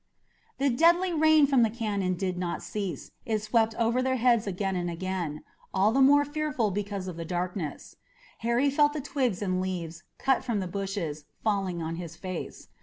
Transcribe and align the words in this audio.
The 0.57 0.71
deadly 0.71 1.13
rain 1.13 1.45
from 1.45 1.61
the 1.61 1.69
cannon 1.69 2.15
did 2.15 2.35
not 2.35 2.63
cease. 2.63 3.11
It 3.23 3.43
swept 3.43 3.75
over 3.75 4.01
their 4.01 4.15
heads 4.15 4.47
again 4.47 4.75
and 4.75 4.89
again, 4.89 5.43
all 5.75 5.91
the 5.91 6.01
more 6.01 6.25
fearful 6.25 6.71
because 6.71 7.07
of 7.07 7.17
the 7.17 7.23
darkness. 7.23 7.97
Harry 8.39 8.71
felt 8.71 8.93
the 8.93 8.99
twigs 9.01 9.43
and 9.43 9.61
leaves, 9.61 10.01
cut 10.17 10.43
from 10.43 10.59
the 10.59 10.65
bushes, 10.65 11.25
falling 11.43 11.83
on 11.83 11.97
his 11.97 12.15
face. 12.15 12.69